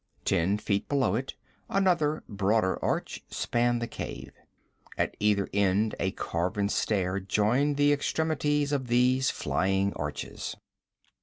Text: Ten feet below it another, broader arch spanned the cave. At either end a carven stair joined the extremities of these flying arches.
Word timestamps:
Ten 0.25 0.57
feet 0.57 0.89
below 0.89 1.13
it 1.13 1.35
another, 1.69 2.23
broader 2.27 2.83
arch 2.83 3.21
spanned 3.29 3.83
the 3.83 3.87
cave. 3.87 4.31
At 4.97 5.15
either 5.19 5.47
end 5.53 5.93
a 5.99 6.09
carven 6.09 6.69
stair 6.69 7.19
joined 7.19 7.77
the 7.77 7.93
extremities 7.93 8.71
of 8.71 8.87
these 8.87 9.29
flying 9.29 9.93
arches. 9.93 10.55